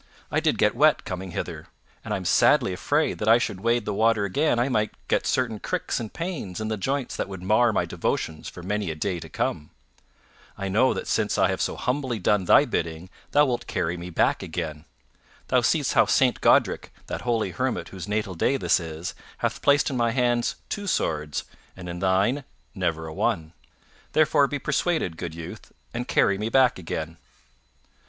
[0.31, 1.67] I did get wet coming hither,
[2.03, 5.59] and am sadly afraid that should I wade the water again I might get certain
[5.59, 9.19] cricks and pains i' the joints that would mar my devotions for many a day
[9.19, 9.69] to come.
[10.57, 14.09] I know that since I have so humbly done thy bidding thou wilt carry me
[14.09, 14.85] back again.
[15.49, 19.91] Thou seest how Saint Godrick, that holy hermit whose natal day this is, hath placed
[19.91, 21.43] in my hands two swords
[21.77, 22.43] and in thine
[22.73, 23.53] never a one.
[24.13, 27.17] Therefore be persuaded, good youth, and carry me back again."